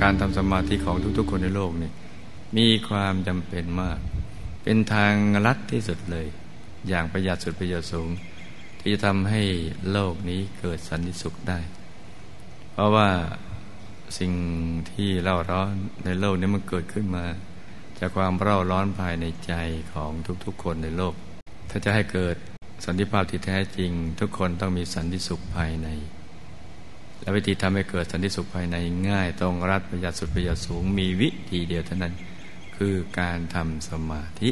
[0.00, 1.90] การทำสมาธิของทุกๆ คนในโลกนี่
[2.56, 3.98] มีความจำเป็นมาก
[4.62, 5.14] เป็นทาง
[5.46, 6.26] ลัดที่สุดเลย
[6.88, 8.08] อย่างประหยัดสุดประโยชน์สูง
[8.80, 9.42] ที่จะทำให้
[9.92, 11.58] โลกนี้เกิดสันติสุขได้
[12.72, 13.08] เพราะว่า
[14.18, 14.32] สิ่ง
[14.92, 15.72] ที่เล่าร้อน
[16.04, 17.24] ในโลกนี้มันเกิดขึ้นมา
[17.98, 19.52] จากความเร่าร้อนภายในใจ
[19.92, 20.10] ของ
[20.44, 21.14] ทุกๆ คนในโลก
[21.70, 22.36] ถ้าจะให้เกิด
[22.84, 23.90] สันติภาพที่แท้จริง
[24.20, 25.88] ทุกคนต้องมีสันติสุขภายใน
[27.20, 28.76] และวิธีทำให้เกิดสันติสุขภายใน
[29.08, 32.14] ง่าย ตรงรัดประหยัดสุดประหยัดสูงมีวิธีเดียวเท่านั้น
[32.76, 34.50] คือการทำสมาธิ